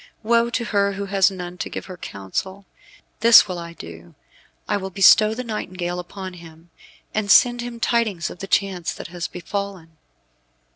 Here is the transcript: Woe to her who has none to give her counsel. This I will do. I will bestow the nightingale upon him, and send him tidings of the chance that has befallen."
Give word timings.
Woe 0.23 0.49
to 0.49 0.65
her 0.65 0.93
who 0.93 1.05
has 1.05 1.29
none 1.29 1.59
to 1.59 1.69
give 1.69 1.85
her 1.85 1.95
counsel. 1.95 2.65
This 3.19 3.43
I 3.47 3.53
will 3.53 3.73
do. 3.75 4.15
I 4.67 4.75
will 4.75 4.89
bestow 4.89 5.35
the 5.35 5.43
nightingale 5.43 5.99
upon 5.99 6.33
him, 6.33 6.71
and 7.13 7.29
send 7.29 7.61
him 7.61 7.79
tidings 7.79 8.31
of 8.31 8.39
the 8.39 8.47
chance 8.47 8.93
that 8.93 9.09
has 9.09 9.27
befallen." 9.27 9.97